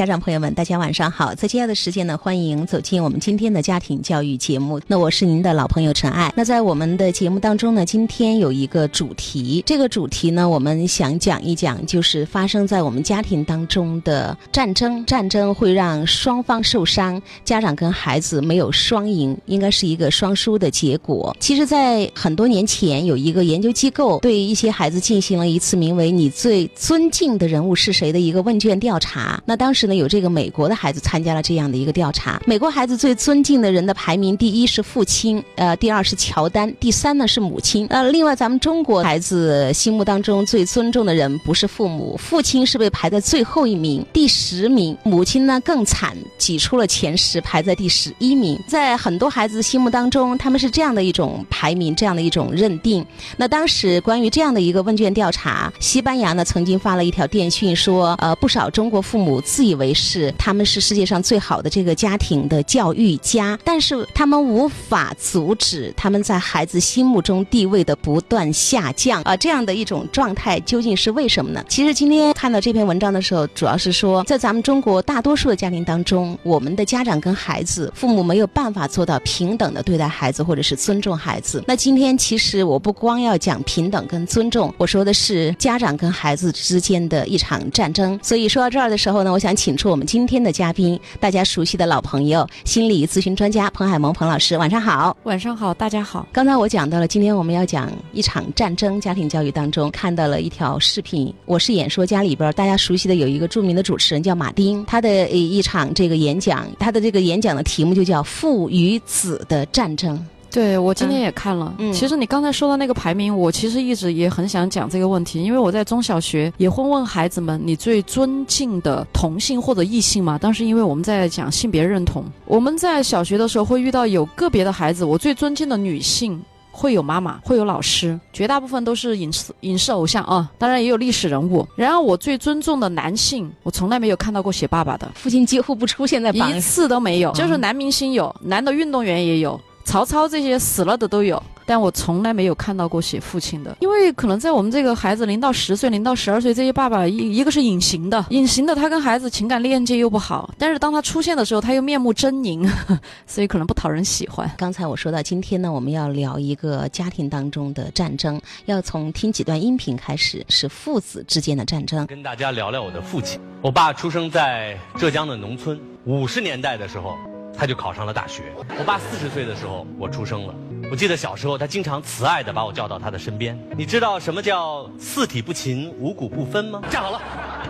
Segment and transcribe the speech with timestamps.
[0.00, 1.34] 家长朋友们，大家晚上好！
[1.34, 4.80] 在接下来的时间呢，欢迎走进我们今天的家庭教育节目。
[4.86, 6.32] 那我是您的老朋友陈爱。
[6.34, 15.04] 那在我们的节目当中呢，今天有一个主题，这个主题呢，我们想讲一讲，就是发生在我们家庭当中的战争。
[15.04, 21.36] 战争会让双方受伤，家长跟孩子没有双赢，应该是一个双输的结果。
[21.38, 29.38] 其实，在很多年前，有一个研究机构对一些孩子进行了一次名为“你最尊敬的人物是谁”的一个问卷调查。
[29.44, 29.89] 那当时。
[29.96, 37.86] 有这个美国的孩子参加了这样的一个调查，美国孩子最尊敬的人的排名，第一是父亲，呃，第二是乔丹，第三呢是母亲。
[37.90, 48.58] 呃，另外咱们中国孩子心目当中最尊重的人不是父母，父亲是被排在最后一名，第十名，母亲呢更惨，挤出了前十，排在第十一名。
[48.66, 53.04] 在很多孩子心目当中，他们是这样的一种排名，这样的一种认定。
[53.36, 59.79] 那当时关于这样的一个问卷调查，西班牙呢曾经发了一条电讯说，呃，不少中国父母自以为。
[59.80, 69.34] 为是他们是世界上最好的这个家庭的教育家，但是他们无法阻止他们在孩子心目中地位的不断下降啊！
[69.34, 71.64] 这样的一种状态究竟是为什么呢？
[71.68, 81.64] 其实今天看到这篇文章的时候，主要是说在咱们中国大多数的家庭当中，我们的家长跟孩子父母没有办法做到平等的对待孩子，或者是尊重孩子。
[81.66, 88.18] 那今天其实我不光要讲平等跟尊重，我说的是家长跟孩子之间的一场战争。
[88.22, 89.69] 所以说到这儿的时候呢，我想请。
[89.70, 95.16] 请出我们今天的嘉宾，大家熟悉的老朋友，心理咨询专家彭海萌彭老师，晚上好。
[95.22, 96.26] 晚上好，大家好。
[96.32, 99.00] 刚才我讲到了，今天我们要讲一场战争。
[99.00, 110.20] 家庭教育当中看到了一条视频，我是演说家里边大家熟悉的有一个著名的主持人叫马丁，他的一场这个演讲，他的这个演讲的题目就叫父与子的战争。
[110.50, 111.72] 对，我今天也看了。
[111.78, 131.66] 嗯，其实你刚才说的那个排名，我其实一直也很想讲这个问题，因为我在中小学也会问孩子们：“你最尊敬的同性或者异性吗？”当时因为我们在讲性别认同，我们在小学的时候会遇到有个别的孩子，我最尊敬的女性会有妈妈，会有老师，绝大部分都是影视影视偶像啊，当然也有历史人物。
[131.76, 139.60] 然而我最尊重的男性，我从来没有看到过写爸爸的，父亲几乎不出现在一次都没有，就是男明星有，男的运动员也有。
[139.90, 152.70] 曹操这些死了的都有，但我从来没有看到过写父亲的，因为可能在我们这个孩子零到十岁、零到十二岁这些爸爸，一一个是隐形的，隐形的他跟孩子情感链接又不好，但是当他出现的时候，他又面目狰狞，
[153.26, 154.48] 所以可能不讨人喜欢。
[154.56, 162.06] 刚才我说到，今天呢，我们要聊一个家庭当中的战争，要从听几段音频开始，是父子之间的战争。
[162.06, 167.16] 跟大家聊聊我的父亲，我爸出生在浙江的农村，五十年代的时候。
[167.60, 168.44] 他就考上了大学。
[168.78, 170.54] 我爸四十岁的时候，我出生了。
[170.90, 173.54] 我记得小时候，他经常慈爱地把我叫到他的身边。
[173.76, 176.80] 你知道什么叫四体不勤，五谷不分吗？
[176.88, 177.20] 站好了，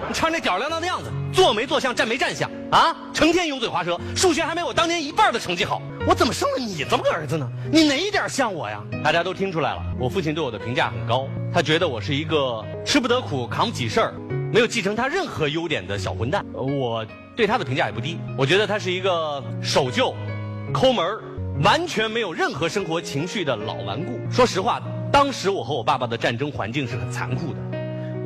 [0.06, 2.94] 你穿那吊儿郎当的样子，坐没坐相，站没站相啊？
[3.12, 5.82] 成天油嘴滑舌，数学还没我当年一半的成绩好。
[6.06, 7.50] 我怎么生了你这么个儿子呢？
[7.72, 8.80] 你哪一点像我呀？
[9.02, 11.26] 大家都听出来了，我父亲对我的评价很高。
[11.52, 14.14] 他觉得我是一个吃不得苦、扛不起事儿、
[14.52, 16.46] 没有继承他任何优点的小混蛋。
[16.54, 17.04] 我。
[17.36, 20.14] 对他的评价也不低，我觉得他是一个守旧、
[20.72, 21.04] 抠门
[21.62, 24.18] 完全没有任何生活情趣的老顽固。
[24.30, 24.80] 说实话，
[25.10, 27.69] 当时我和我爸爸的战争环境是很残酷的。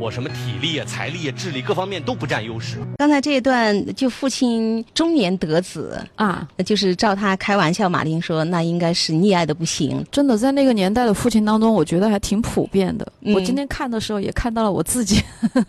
[0.04, 2.76] 我什么体力啊、财力啊、智力各方面都不占优势。
[2.98, 10.04] 刚才这一段，就父亲中年得子啊，就是照他开玩笑，马丁说那应该是溺爱的不行。
[10.12, 13.10] 真的，在那个年代的父亲当中，我觉得还挺普遍的。
[13.34, 15.22] 我今天看的时候也看到了我自己，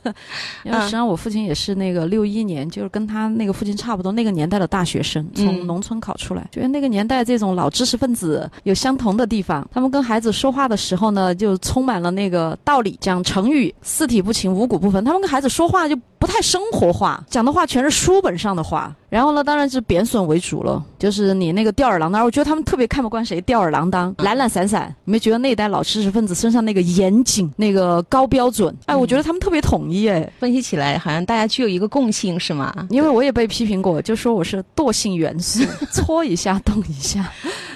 [0.66, 6.46] 因为实际上我父亲也是那个六一年，就是跟他那个父亲差不多那个年代的大学生，从农村考出来。
[6.52, 14.25] 觉得那个年代这种老知识分子有相同的地方，他们跟孩子说话的时候呢，就充满了那个道理，讲成语四体。
[14.26, 15.04] 体不勤，五谷不分。
[15.06, 18.94] 他们跟孩子说话就不太生活化，讲的话全是书本上的话。
[19.08, 22.26] 然后呢，当然是贬损为主了，就是你那个吊儿郎当。
[22.26, 24.94] 我觉得他们特别看不惯谁吊儿郎当、懒懒散散。
[25.06, 28.76] 你没觉得那一代老知识分子身上那个严谨、那个高标准？
[28.88, 30.10] 哎，我觉得他们特别统一。
[30.10, 32.74] 哎，分析起来好像大家具有一个共性，是吗？
[32.90, 37.32] 因为我也被批评过，就说我是惰性元素，搓一下动一下，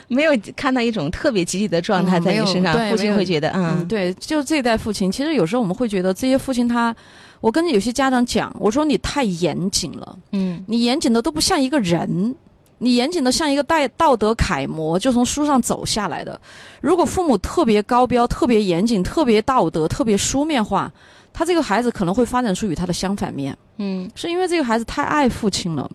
[0.10, 2.78] 没有看到一种特别积极的状态在你身上。
[2.90, 6.94] 父亲会觉得，嗯，对，就这一代父亲，其实有时候我们会觉得这些父亲他。
[7.42, 12.36] 我跟有些家长讲，我说你太严谨了，嗯，你严谨的都不像一个人，
[12.80, 16.38] 你严谨的像一个带道德楷模，就从书上走下来的。
[16.82, 20.92] 如果父母特别高标、特别严谨、特别道德、特别书面化，
[21.32, 25.90] 他这个孩子可能会发展出与他的相反面，嗯，是因为这个孩子太爱父亲了，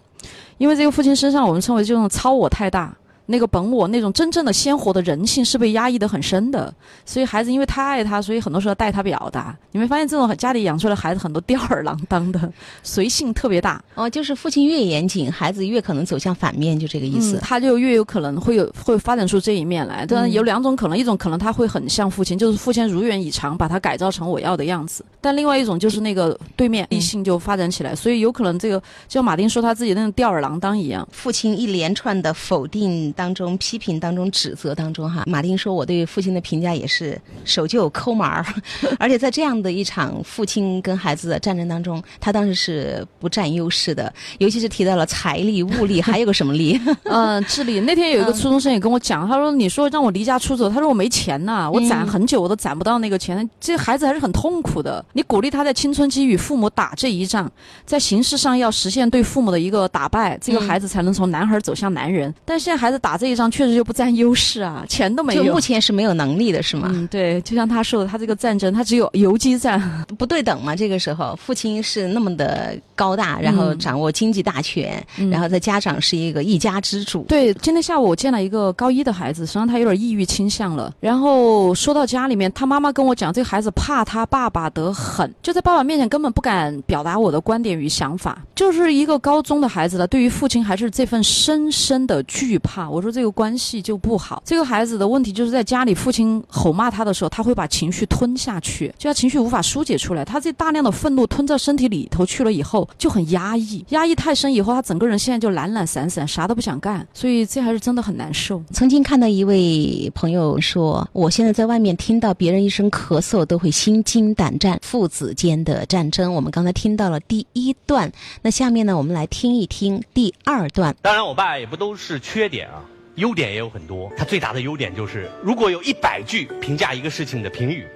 [0.56, 2.96] 因为这个父亲身上我们称为这种超我太大。
[3.26, 6.72] 那个本我那种真正的鲜活的人性是被压抑的很深的，
[7.06, 9.56] 所以孩子因为太爱他，所以很多时候带他表达。
[9.72, 17.38] 你没发现这种家里养出来的孩子很多吊儿郎当的， 随性特别大哦，就是父亲越严谨，孩子越可能走向反面，就这个意思。
[17.40, 20.04] 他就越有可能会有会发展出这一面来。
[20.04, 28.78] 当然有两种可能，一种可能他会很像父亲，就是父亲如愿以偿把他改造成我要的样子；但另外一种就是那个对面异性就发展起来，所以有可能这个
[29.08, 33.13] 就像马丁说他自己那种吊儿郎当一样，父亲一连串的否定。
[33.14, 38.44] 当中批评当中指责当中哈，马丁说我对父亲的评价也是守旧抠门儿，
[38.98, 46.80] 而且在这样的一场父亲跟孩子的战争当中，他当时是不占优势的，尤其是提到了财力、物力，还有个什么力？
[47.04, 47.80] 嗯， 智力。
[47.80, 55.04] 那天有一个初中生也跟我讲，他说：“你说让我离家出走，他说我没钱呐，我攒很久我都攒不到那个钱，这孩子还是很痛苦的。
[55.12, 57.50] 你鼓励他在青春期与父母打这一仗，
[57.84, 62.34] 在形式上要实现对父母的一个打败，这个孩子才能从男孩走向男人。
[62.44, 65.44] 但现在孩子。”打这一仗确实就不占优势啊， 钱都没有。
[65.44, 66.88] 就目前是没有能力的，是吗？
[66.90, 69.78] 嗯，对，就像他说的，他这个战争他只有游击战，
[70.16, 70.74] 不对等嘛。
[70.74, 77.24] 这个时候，父亲是那么的高大，然后掌握经济大权，然后在家长是一个一家之主。
[77.28, 80.92] 对，今天下午我见了一个高一的孩子，实际上他有点抑郁倾向了。
[81.00, 92.88] 然后说到家里面，他妈妈跟我讲，这个孩子怕他爸爸得很，就在爸爸面前根本不敢表达我的观点与想法，就是一个高中的孩子了，对于父亲还是这份深深的惧怕。
[92.88, 94.42] 我说这个关系就不好。
[94.44, 100.24] 这个孩子的问题就是在家里，父亲吼骂他的时候，他会把情绪吞下去，就他情绪无法疏解出来。
[100.24, 107.06] 他这大量的愤怒吞到身体里头去了以后，就很压抑，压抑太深以后，他整个人现在就懒懒散散，啥都不想干。
[107.12, 108.62] 所以这还是真的很难受。
[108.72, 118.10] 曾经看到一位朋友说：“我现在在外面听到别人一声咳嗽，都会心惊胆战。”父子间的战争，我们刚才听到了第一段，
[118.42, 120.94] 那下面呢，我们来听一听第二段。
[121.02, 122.82] 当然，我爸也不都是缺点啊。
[123.16, 127.86] 优点也有很多，他最大的优点就是，如果有一百句评价一个事情的评语，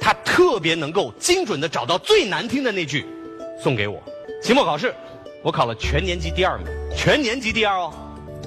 [0.00, 3.04] 他特别能够精准的找到最难听的那句，
[3.62, 4.02] 送给我。
[4.44, 4.94] 期末考试，
[5.42, 7.90] 我考了全年级第二名，全年级第二哦，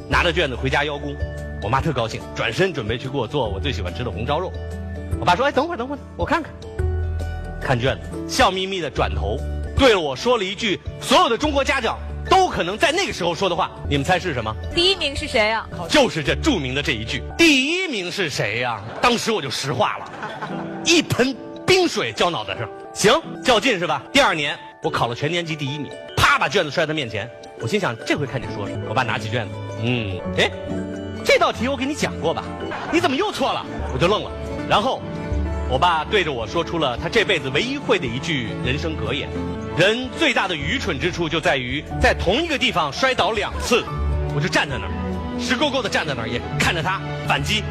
[0.07, 1.15] 拿着卷子回家邀功，
[1.63, 4.53] 我妈特高兴，转身准备去给我做我最喜欢吃的红烧肉。
[5.19, 6.53] 我爸说：“哎，等会儿，等会儿，我看看。”
[7.59, 9.39] 看卷子，笑眯眯的转头，
[9.75, 11.97] 对着我说了一句：“所有的中国家长。”
[12.29, 14.55] 都可能在那个时候说的话，你们猜是什么？
[14.75, 15.65] 第一名是谁呀？
[15.89, 17.23] 就是这著名的这一句。
[17.35, 18.83] 第一名是谁呀？
[19.01, 20.11] 当时我就石化了，
[20.85, 21.35] 一盆
[21.65, 22.69] 冰水浇脑袋上。
[22.93, 24.03] 行，较劲是吧？
[24.13, 27.29] 第二年我考了全年级第一名，啪把卷子摔在面前。
[27.59, 28.85] 我心想这回看你说什么。
[28.87, 30.51] 我爸拿起卷子，嗯，哎，
[31.25, 32.43] 这道题我给你讲过吧？
[32.91, 33.65] 你怎么又错了？
[33.93, 34.31] 我就愣了。
[34.69, 35.01] 然后，
[35.69, 39.27] 我爸对着我说出了他这辈子唯一会的一句人生格言。
[39.77, 43.83] 人最大的愚蠢之处就在于在同一个地方摔倒两次，
[44.35, 44.91] 我就站在那儿，
[45.39, 47.63] 直勾勾的站在那儿，也看着他反击。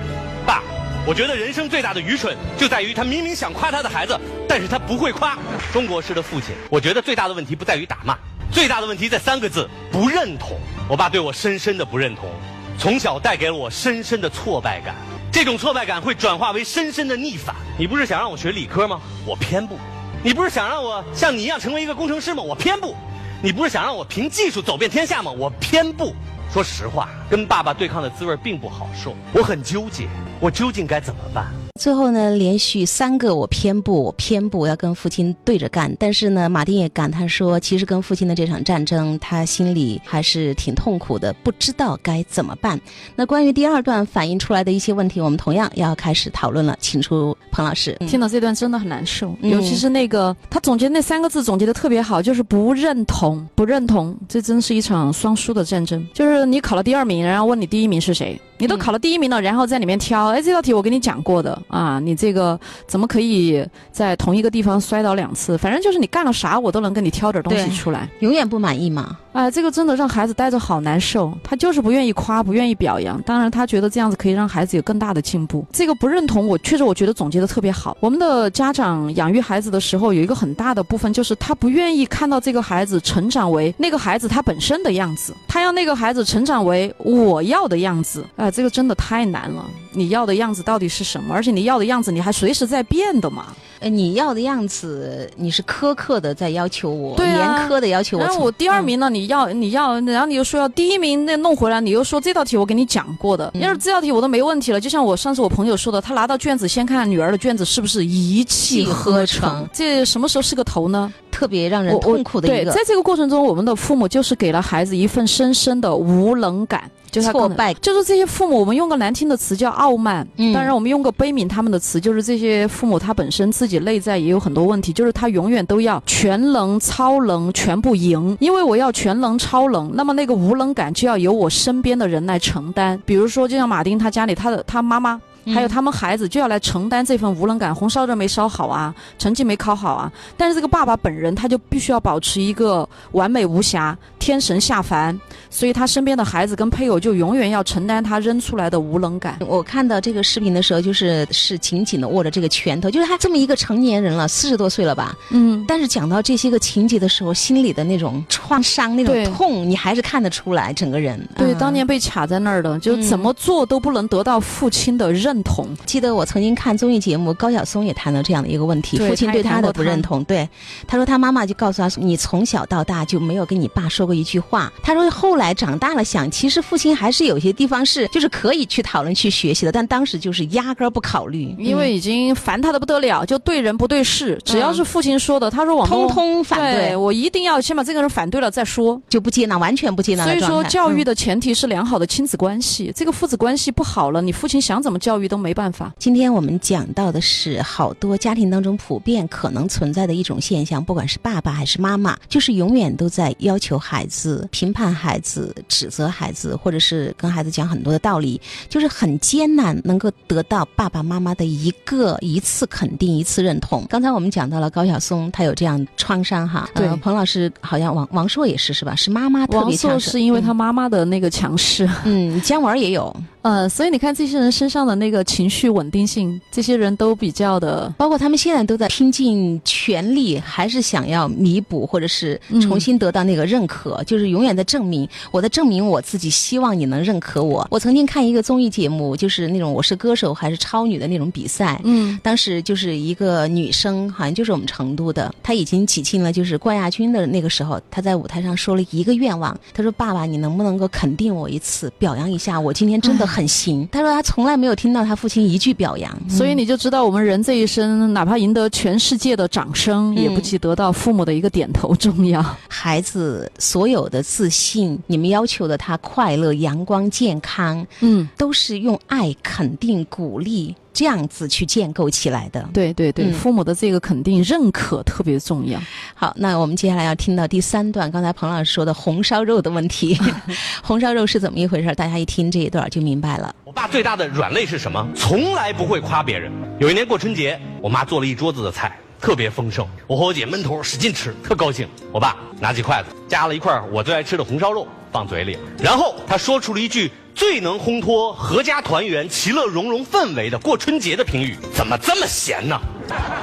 [0.44, 0.62] 爸，
[1.06, 4.18] 我觉得人生最大的愚蠢就在于他明明想夸他的孩子，
[4.48, 5.38] 但是他不会夸。
[5.72, 8.18] 中国式的父亲，我觉得最大的问题不在于打骂，
[8.50, 10.58] 最大的问题在三个字：不认同。
[10.88, 12.28] 我爸对我深深的不认同，
[12.76, 14.96] 从小带给了我深深的挫败感，
[15.30, 17.54] 这种挫败感会转化为深深的逆反。
[17.78, 19.00] 你不是想让我学理科吗？
[19.24, 19.78] 我偏不。
[20.24, 22.42] 你不是想让我像你一样成为一个工程师吗？
[22.42, 22.96] 我偏不。
[23.40, 25.30] 你不是想让我凭技术走遍天下吗？
[25.30, 26.12] 我偏不。
[26.52, 30.08] 说实话，跟爸爸对抗的滋味并不好受，我很纠结，
[30.40, 31.65] 我究竟该怎么办？
[31.76, 35.94] 最后呢，连续三个我偏不，我偏不要跟父亲对着干。
[35.98, 42.80] 但是呢，马丁也感叹说，其实跟父亲的这场战争，他心里还是挺痛苦的，不知道该怎么办。
[43.14, 46.76] 那关于第二段反映出来的一些问题，我们同样要开始讨论了。
[46.80, 56.06] 请出彭老师，听到这段真的很难受，尤其是那个他总结那三个字总结的特别好，就是不认同，不认同，这真是一场双输的战争。
[56.14, 58.40] 就是你考了第二名，然后问你第一名是谁。
[58.58, 65.56] 你都考了第一名了，然后在里面挑，哎，这道题我跟你讲过的啊，你这个怎么可以在同一个地方摔倒两次？
[65.58, 69.16] 反正就是你干了啥，我都能跟你挑点东西出来，永远不满意嘛。
[69.32, 73.20] 哎，这个真的让孩子待着好难受，他就是不愿意夸，不愿意表扬。
[73.22, 75.62] 当然，他觉得这样子可以让孩子有更大的进步。
[75.70, 77.94] 这个不认同，我确实我觉得总结的特别好。
[78.00, 88.24] 我们的家长养育孩子的时候，有一个很大的部分就是他不愿意看到这个孩子成长为那个孩子他本身的样子，他要那个孩子成长为我要的样子。
[88.46, 89.68] 哎，这个真的太难了。
[89.90, 91.34] 你要的样子到底是什么？
[91.34, 93.46] 而且你要的样子你还随时在变的嘛？
[93.80, 97.38] 呃，你要的样子，你是苛刻的在要求我，严
[97.68, 98.22] 苛的要求我。
[98.22, 104.80] 然后我第二名呢，你要你要，然后你又说要第一名，那弄回来，你又说这道题我给你讲过的，要是这道题我都没问题了。
[104.80, 111.12] 就像我上次我朋友说的，他拿到卷子先看女儿的卷子是不是一气呵成，这什么时候是个头呢？
[111.36, 112.64] 特别让人痛苦的一个。
[112.64, 116.90] 对，在这个过程中，我们的父母就是给了孩子一份深深的无能感。
[117.08, 120.26] 就是挫败，就是这些父母，我们用个难听的词叫傲慢。
[120.36, 133.00] 嗯，当然我们用个悲悯他们的词，就是这些父母他本身自己内在也有很多问题，就是他永远都要全能、超能、全部赢，因为我要全能、超能，那么那个无能感就要由我身边的人来承担。
[133.06, 135.18] 比如说，就像马丁他家里，他的他妈妈。
[135.54, 140.10] 还有他们孩子就要来承担这份无能感，红烧肉没烧好啊，成绩没考好啊。
[140.36, 145.16] 但是这个爸爸本人他就必须要保持一个完美无瑕，天神下凡，
[145.50, 149.38] 所以他身边的孩子跟配偶就永远要承担他扔出来的无能感。
[149.46, 155.14] 我看到这个视频的时候，就是是紧紧的握着这个拳头，就是他这么一个成年人了，四十多岁了吧？
[155.30, 155.64] 嗯。
[155.68, 161.24] 但是讲到这些个情节的时候，心里的那种创伤、那种痛，你还是看得出来，整个人。
[161.36, 165.26] 对，当年被卡在那儿的，就怎么做都不能得到父亲的认。
[165.26, 170.22] 认同，记得我曾经看综艺节目，高晓松也谈了这样的一个问题，父亲对他的不认同。
[170.22, 170.48] 对，
[170.86, 174.72] 他说他妈妈就告诉他，你从小到大就没有跟你爸说过一句话。
[174.82, 190.24] 他说后来长大了想，其实父亲还是有些地方是就是可以去讨论去学习的，但当时就是压根儿不考虑，因为已经烦他的不得了，就对人不对事，只要是父亲说的，他说我通通反对，我一定要先把这个人反对了再说，就不接纳，完全不接纳。
[190.24, 195.26] 所以说教育的前提是良好的亲子关系，这个父子关系不好了，你父亲想怎么教育。
[195.26, 195.92] 都没办法。
[195.98, 213.84] 今天我们讲到的是好多家庭当中普遍可能存在的一种现象，不管是爸爸还是妈妈，就是永远都在要求孩子、评判孩子、指责孩子，或者是跟孩子讲很多的道理，就是很艰难能够得到爸爸妈妈的一个一次肯定、一次认同。
[213.88, 216.68] 刚才我们讲到了高晓松，他有这样创伤哈。
[216.74, 218.94] 对，彭老师好像王王朔也是是吧？
[218.94, 221.88] 是妈妈特别强势，是因为他妈妈的那个强势。
[222.04, 223.14] 嗯，姜文也有。
[223.46, 237.64] 呃，所以你看这些人身上的那个情绪稳定性，这些人都比较的，包括他们现在都在拼尽全力，还是想要弥补或者是重新得到那个认可，就是永远在证明，我在证明我自己，希望你能认可我。
[237.70, 262.44] 我曾经看一个综艺节目，就是那种我是歌手还是超女的那种比赛，嗯，当时就是一个女生，好像就是我们成都的，她已经挤进了就是冠亚军的那个时候，她在舞台上说了一个愿望，她说：“爸爸，你能不能够肯定我一次，表扬一下我今天真的。”很行，他说他从来没有听到他父亲一句表扬，所以你就知道我们人这一生，哪怕赢得全世界的掌声，也不及得到父母的一个点头重要。
[262.68, 270.76] 孩子所有的自信，你们要求的他快乐、阳光、健康，嗯，都是用爱、肯定、鼓励。
[270.96, 275.78] 这样子去建构起来的，对对对，父母的这个肯定认可特别重要。
[276.14, 280.18] 好，那我们接下来要听到第三段，刚才彭老师说的红烧肉的问题，
[280.82, 281.94] 红烧肉是怎么一回事？
[281.94, 283.54] 大家一听这一段就明白了。
[283.64, 285.06] 我爸最大的软肋是什么？
[285.14, 286.50] 从来不会夸别人。
[286.78, 291.86] 有一年过春节，我妈做了一桌子的菜，特别丰盛，我和我姐闷头使劲吃，特高兴。
[292.10, 297.12] 我爸拿起筷子夹了一块我最爱吃的红烧肉放嘴里，然后他说出了一句。
[297.36, 302.80] 最能烘托阖家团圆、其乐融融氛围的过春节的评语，怎么这么咸呢？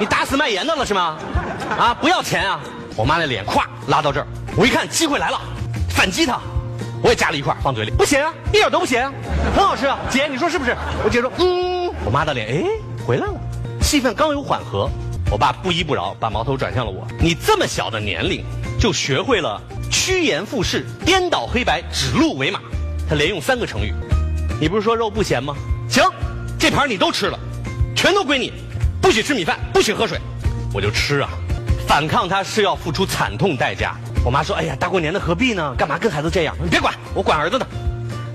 [0.00, 1.16] 你打死卖盐的了是吗？
[1.78, 2.60] 啊，不要钱啊！
[2.96, 5.40] 我妈那脸咵拉到这儿，我一看机会来了，
[5.90, 6.40] 反击他，
[7.04, 9.12] 我也夹了一块放嘴里，不咸啊，一点都不咸啊，
[9.54, 9.96] 很好吃啊！
[10.10, 10.76] 姐，你说是不是？
[11.04, 11.94] 我姐说嗯。
[12.04, 12.64] 我妈的脸哎
[13.06, 13.34] 回来了，
[13.80, 14.90] 气氛刚有缓和，
[15.30, 17.06] 我爸不依不饶，把矛头转向了我。
[17.20, 18.44] 你这么小的年龄
[18.76, 22.58] 就学会了趋炎附势、颠倒黑白、指鹿为马。
[23.08, 23.92] 他连用三个成语，
[24.60, 25.54] 你不是说肉不咸吗？
[25.88, 26.02] 行，
[26.58, 27.38] 这盘你都吃了，
[27.94, 28.52] 全都归你，
[29.00, 30.18] 不许吃米饭，不许喝水，
[30.72, 31.28] 我就吃啊！
[31.86, 33.94] 反抗他是要付出惨痛代价。
[34.24, 35.74] 我妈说：“哎呀，大过年的何必呢？
[35.76, 36.56] 干嘛跟孩子这样？
[36.62, 37.66] 你别管，我管儿子呢。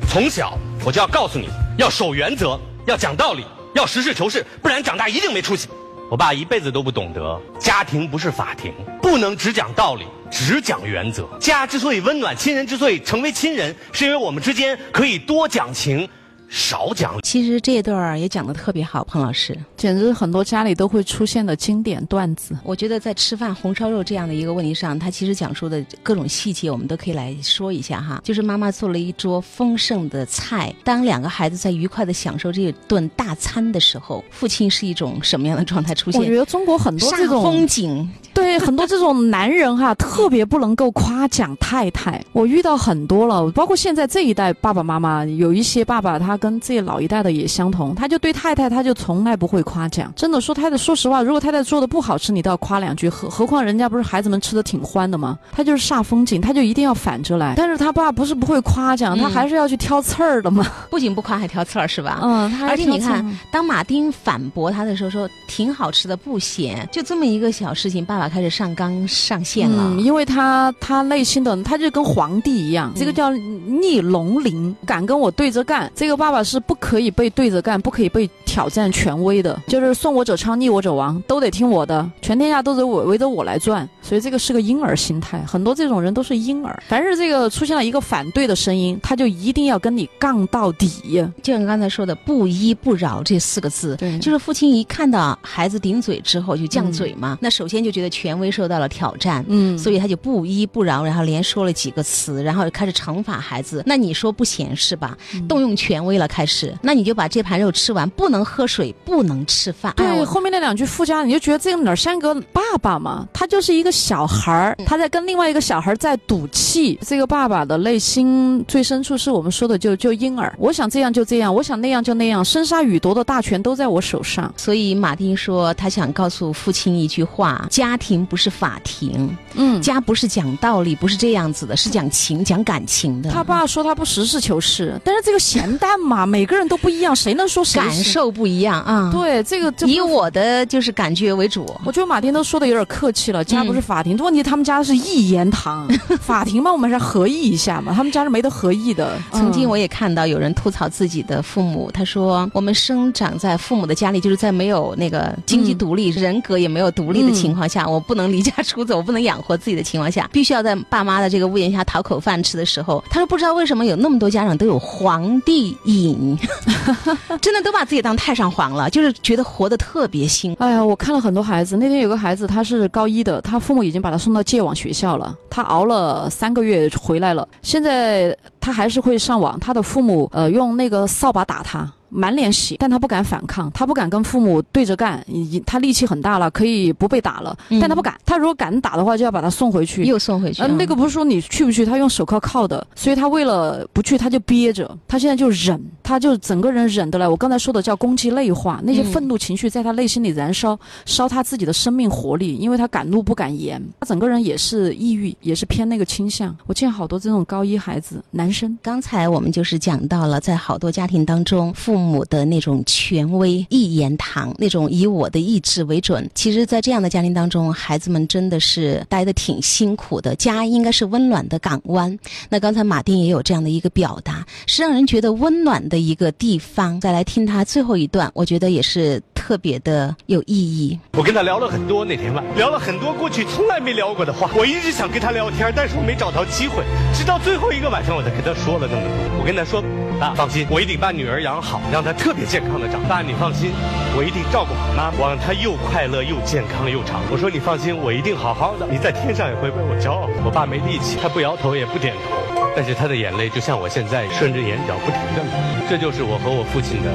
[0.07, 5.67] 从小我就要告诉你要守原则，要讲道理，要实事求是，不然长大一定没出息。”
[6.11, 8.71] 我爸一辈子都不懂得，家庭不是法庭，
[9.01, 10.05] 不能只讲道理。
[10.31, 16.07] 只讲原则，家之所以温暖，亲人之所以成为亲人，是因为我们之间可以多讲情。
[16.49, 22.57] 少讲，其实这一段儿也讲的特别好，彭老师，简直很多家里都会出现的经典段子。
[22.63, 28.19] 我觉得在吃饭红烧肉这样的一个问题上，他其实讲述的各种细节，我们都可以来说一下哈。
[28.23, 36.19] 就是妈妈做了一桌丰盛的菜，当两个孩子在愉快的享受这顿大餐的时候，父亲是一种什么样的状态出现？
[36.19, 42.19] 我觉得中国很多这种风景，对很多这种男人哈，特别不能够夸奖太太。
[42.31, 46.38] 我遇到很多了，包括现在这一代爸爸妈妈，有一些爸爸他。
[46.39, 50.11] 跟这老一代的也相同，他就对太太他就从来不会夸奖。
[50.15, 53.07] 真的说太太，说实话，如果太太做的不好吃，你都要夸两句。
[53.07, 55.37] 何何况人家不是孩子们吃的挺欢的吗？
[55.51, 57.53] 他就是煞风景，他就一定要反着来。
[57.55, 60.65] 但是他爸不是不会夸奖，他还是要去挑刺儿的嘛。
[60.89, 62.19] 不仅不夸，还挑刺儿是吧？
[62.23, 66.87] 嗯，而且你看，当马丁反驳他的时候，说挺好吃的，不咸。
[66.91, 69.99] 就这么一个小事情，爸爸开始上纲上线了。
[69.99, 75.91] 因为他他内心的他就跟皇帝一样，这个叫逆龙鳞，敢跟我对着干。
[75.95, 83.89] 这个爸爸爸是不可以被对着干，不可以被挑战权威的，就是顺我者昌，逆我者亡，都得听我的，全天下都得围围着我来转。
[83.99, 86.83] 所以这个是个婴儿心态，很多这种人都是婴儿。
[86.87, 91.27] 凡是这个出现了一个反对的声音，他就一定要跟你杠到底。
[91.41, 103.81] 就像刚才说的“不依不饶”这四个字，对，就是父亲一看到孩子顶嘴之后就犟嘴嘛，那首先就觉得权威受到了挑战，嗯，所以他就不依不饶，然后连说了几个词，然后就开始惩罚孩子。
[103.87, 105.17] 那你说不显示吧？
[105.47, 109.91] 动用权威了，开始，那你就把这盘肉吃完，不能喝水，不能吃饭。
[109.95, 113.27] 对，后面那两句附加，你就觉得这个哪像个爸爸嘛？
[113.33, 116.99] 他就是一个小孩儿，他在跟另外一个小孩在赌气。
[117.01, 124.53] 这个爸爸的内心最深处是我们说的就就婴儿，我想这样就这样，我想那样就那样，生杀予夺的大权都在我手上。
[124.57, 133.29] 所以马丁说，他想告诉父亲一句话：家庭不是法庭，嗯，家不是讲道理，不是这样子的，是讲情、讲感情的。
[133.29, 139.09] 他爸说他不实事求是，但是这个咸蛋嘛，每个人都不一样，谁能说谁感受不一样啊？
[139.11, 141.65] 对，这个以我的就是感觉为主。
[141.85, 145.87] 我觉得马丁都说的有点客气了，家不是法庭，问题他们家是一言堂，
[146.21, 149.17] 法庭嘛，我们是合议一下嘛，他们家是没得合议的。
[149.31, 166.37] 曾经我也看到有人吐槽自己的父母，他说我们生长在父母的家里，就是在没有那个经济独立、人格也没有独立的情况下，我不能离家出走，我不能养活自己的情况下， 必须要在爸妈的这个屋檐下讨口饭吃的时候，他说不知道为什么有那么多家长都有皇帝瘾，
[167.41, 170.63] 真的都把自己当太上皇了，就是觉得活得特别辛苦。
[170.63, 181.91] 哎呀，我看了很多孩子，那天有个孩子他是高一的，他父母已经把他送到戒网学校了，他熬了三个月回来了，现在他还是会上网，他的父母呃用那个扫把打他。
[182.09, 185.23] 满脸血，但他不敢反抗，他不敢跟父母对着干。
[185.27, 188.15] 已经他力气很大了，可以不被打了，但他不敢。
[188.25, 190.61] 他如果敢打的话，就要把他送回去，又送回去。
[190.61, 194.97] 嗯，那个不是说你去不去，他用手铐铐的，所以他为了不去，他就憋着。
[195.07, 197.27] 他现在就忍，他就整个人忍得来。
[197.27, 203.81] 我刚才说的叫攻击内化，那些愤怒情绪在他内心里燃烧，烧他自己的生命活力，因为他敢怒不敢言。
[203.99, 206.55] 他整个人也是抑郁，也是偏那个倾向。
[206.65, 208.77] 我见好多这种高一孩子，男生。
[208.81, 216.27] 刚才我们就是讲到了，在好多家庭当中，父父母的那种权威一言堂，那种以我的意志为准。
[216.33, 220.33] 其实，在这样的家庭当中，孩子们真的是待得挺辛苦的。
[220.33, 222.17] 家应该是温暖的港湾。
[222.47, 227.01] 那刚才马丁也有这样的一个表达，是让人觉得温暖的一个地方。
[227.01, 230.99] 再来听他最后一段，我觉得也是特别的有意义。
[231.13, 234.49] 我跟他聊了很多，那天晚聊了很多过去从来没聊过的话。
[234.53, 236.83] 我一直想跟他聊天，但是我没找到机会。
[237.13, 239.39] 直到最后一个晚上，我才跟他说了那么多。
[239.39, 239.81] 我跟他说
[240.19, 243.71] ：“爸，放心，我一定把女儿养好，让她特。”别健康的长，爸你放心，
[244.15, 247.19] 我一定照顾好妈，我让她又快乐又健康又长。
[247.31, 250.29] 我说你放心，我一定好好的，你在天上也会为我骄傲。
[250.45, 255.51] 我爸没力气，他不摇头也不点头，但是他的眼泪就像我现在顺着眼角不停的流。
[255.89, 257.11] 这就是我和我父亲的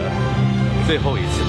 [0.86, 1.40] 最后一次。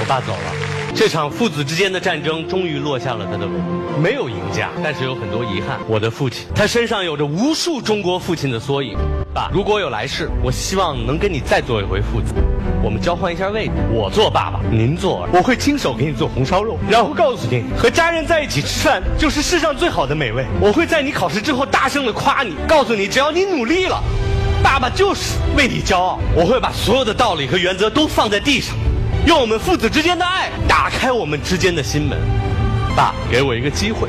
[0.00, 0.54] 我爸走了。
[0.94, 5.78] 这场父子之间的战争终于落下了他的帷幕，没有赢家，但是有很多遗憾。
[5.86, 8.96] 我的父亲，他身上有着无数中国父亲的缩影。
[9.32, 12.34] 爸，如果有来世，我希望能跟你再做一回父子，
[12.82, 20.44] 我们交换一下位置，我做爸爸，您做儿，我会亲手给你做红烧肉，然后告诉你，和家人在一起吃饭就是世上最好的美味。
[20.60, 24.02] 我会在你考试之后大声的夸你，告诉你，只要你努力了，
[24.60, 26.18] 爸爸就是为你骄傲。
[26.34, 28.74] 我会把所有的道理和原则都放在地上。
[29.26, 32.18] 用我们父子之间的爱打开我们之间的心门，
[32.96, 34.08] 爸，给我一个机会。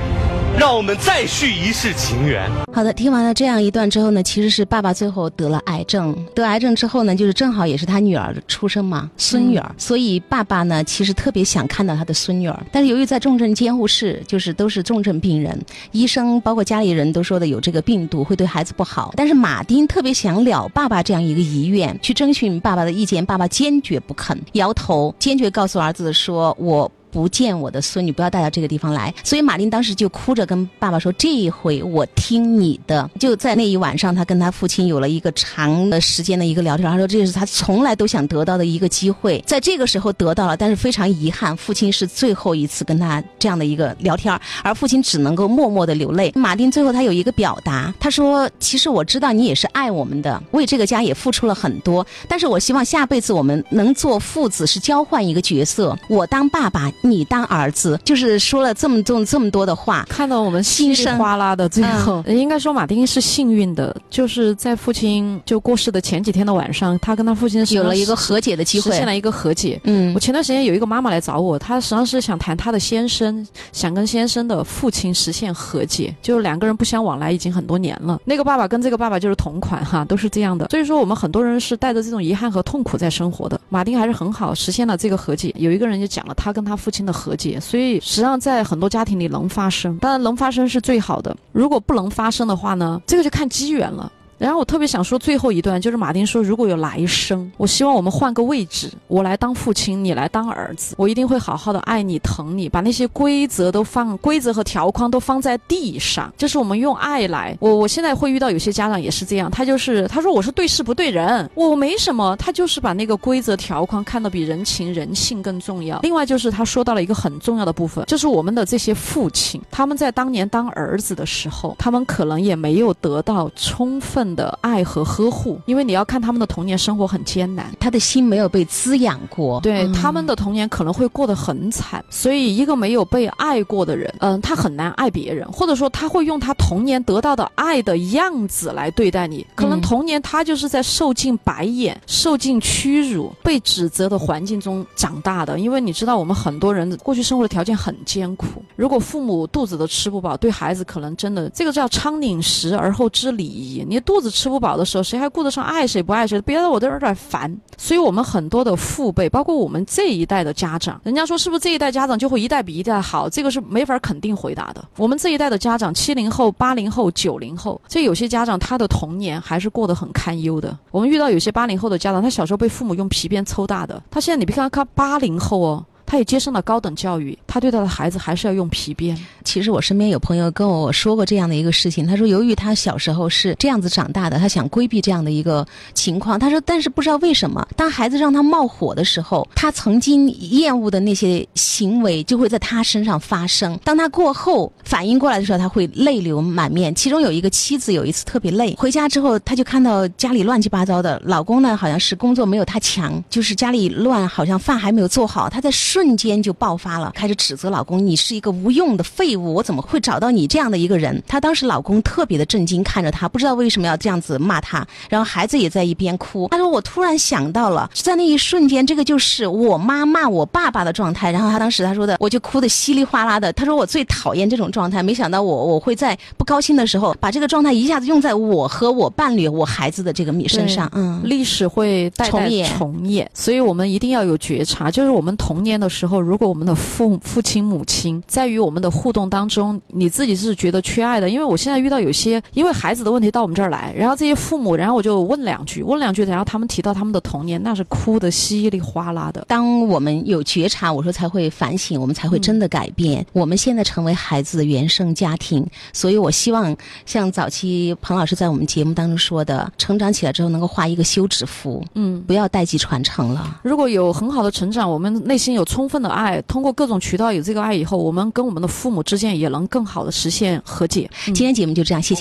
[0.57, 2.49] 让我们再续一世情缘。
[2.71, 15.59] 好的，听完了这样一段之后呢，其实是爸爸最后得了癌症，得癌症之后呢，就是正好也是他女儿的出生嘛，孙女儿，所以爸爸呢，其实特别想看到他的孙女儿，但是由于在重症监护室，就是都是重症病人，
[15.91, 26.91] 医生包括家里人都说的有这个病毒会对孩子不好，但是马丁特别想了爸爸这样一个遗愿，去征询爸爸的意见，爸爸坚决不肯，摇头，坚决告诉儿子说我。
[27.11, 29.13] 不见我的孙女，不要带到这个地方来。
[29.23, 36.89] 所以马丁当时就哭着跟爸爸说：“这一回我听你的。”就在那一晚上，他跟他父亲有了一个长的时间的一个聊天。
[36.89, 69.79] 他说：“这是他从来都想得到的一个机会，在这个时候得到了，但是非常遗憾，父亲是最后一次跟他这样的一个聊天，而父亲只能够默默的流泪。”马丁最后他有一个表达，他说：“其实我知道你也是爱我们的，为这个家也付出了很多，但是我希望下辈子我们能做父子，是交换一个角色，我当爸爸，你当儿子。”就是说了这么重这么多的话，看到我们稀里哗啦的最后，应该说马丁是幸运的，就是在父亲就过世的前几天的晚上，他跟他父亲有了一个和解的机会，实现了一个和解。
[69.83, 78.19] 嗯，我前段时间有一个妈妈来找我，她实际上是想谈她的先生，想跟先生的父亲实现和解，就是两个人不相往来已经很多年了。
[78.25, 80.67] 那个爸爸跟这个爸爸就是同款哈，都是这样的。
[80.69, 83.59] 所以说我们很多人是带着这种遗憾和痛苦在生活的。
[83.69, 85.53] 马丁还是很好实现了这个和解。
[85.57, 91.35] 有一个人就讲了他跟他父亲的和解，所以实际上在很多家庭里能发生，当然能发生是最好的。
[91.53, 94.11] 如果不能发生的话呢，这个就看机缘了。
[94.41, 107.55] 然后我特别想说最后一段，就是马丁说，如果有来生，我希望我们换个位置，我来当父亲，你来当儿子，我一定会好好的爱你、疼你，把那些规则都放，规则和条框都放在地上，就是我们用爱来。
[107.59, 115.99] 我我现在会遇到有些家长也是这样，他就是他说我是对事不对人，我没什么，他就是把那个规则条框看得比人情人性更重要。
[115.99, 124.30] 另外就是他说到了一个很重要的部分，就是我们的这些父亲，他们在当年当儿子的时候，他们可能也没有得到充分。
[124.35, 132.03] 的爱和呵护，因为你要看他们的童年生活很艰难，他的心没有被滋养过，对他们的童年可能会过得很惨。
[132.09, 139.45] 所以，一个没有被爱过的人，嗯，他很难爱别人，或者说他会用他童年得到的爱的样子来对待你。
[139.55, 145.59] 可能童年他就是在受尽白眼、受尽屈辱、被指责的环境中长大的。
[145.59, 153.83] 因为你知道，我们很多人过去生活的条件很艰苦，如果父母肚子都吃不饱，对孩子可能真的这个叫仓廪实而后知礼仪。
[153.87, 156.39] 你肚子吃不饱的时候，谁还顾得上爱谁不爱谁？
[156.41, 157.53] 别的我都有点烦。
[157.77, 163.27] 所以，我们很多的父辈，包括我们这一代的家长，人家说是不是这一代家长就会一代比一代好？
[163.27, 164.83] 这个是没法肯定回答的。
[164.97, 170.77] 我们这一代的家长，七零后、八零后、九零后，这有些家长他的童年还是过得很堪忧的。
[170.91, 175.85] 我们遇到有些八零后的家长，他小时候被父母用皮鞭抽大的，他现在你别看他八零后哦。
[176.11, 179.17] 他也接受了高等教育，他对他的孩子还是要用皮鞭。
[179.45, 186.37] 其实我身边有朋友跟我说过这样的一个事情，他说由于他小时候是这样子长大的，他想规避这样的一个情况。
[186.37, 193.79] 他说，但是不知道为什么，当孩子让他冒火的时候，他曾经厌恶的那些行为就会在他身上发生。
[193.81, 196.93] 当他过后反应过来的时候，他会泪流满面。
[196.93, 206.00] 其中有一个妻子有一次特别累，回家之后他就看到家里乱七八糟的，老公呢好像是工作没有他强，就是家里乱，好像饭还没有做好，他在睡。
[206.01, 214.83] 瞬间就爆发了，开始指责老公：“你是一个无用的废物，我怎么会找到你这样的一个人？”她当时老公特别的震惊，看着她，不知道为什么要这样子骂她。
[215.09, 216.47] 然后孩子也在一边哭。
[216.49, 223.53] 她说：“我突然想到了，在那一瞬间，这个就是我妈骂我爸爸的状态。”然后她当时她说的，我就哭的稀里哗啦的。
[223.53, 235.90] 她说：“我最讨厌这种状态，没想到我我会在不高兴的时候，把这个状态一下子用在我和我伴侣、我孩子的这个米身上。”嗯，历史会代代重演，所以我们一定要有觉察，就是我们童年的。
[235.91, 249.45] 时候，如果我们的父父亲母亲在与我们的互动当中，你自己是觉得缺爱的，因为我现在遇到有些因为孩子的问题到我们这儿来，然后这些父母，然后我就问两句，问两句，然后他们提到他们的童年，那是哭的稀里哗啦的。
[249.49, 253.25] 当我们有觉察，我说才会反省，我们才会真的改变。
[253.33, 256.73] 我们现在成为孩子的原生家庭，所以我希望
[257.05, 263.59] 像早期彭老师在我们节目当中说的，成长起来之后能够画一个休止符，嗯，不要代际传承了。
[263.61, 265.80] 如果有很好的成长，我们内心有充。
[265.81, 271.09] 充分的爱，通过各种渠道有这个爱以后，我们跟我们的父母之间也能更好的实现和解。
[271.25, 272.19] 今天节目就这样，谢谢。